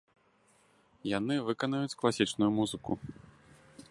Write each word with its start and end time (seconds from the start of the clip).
Яны 1.17 1.35
выканаюць 1.49 1.97
класічную 2.01 2.51
музыку. 2.57 2.91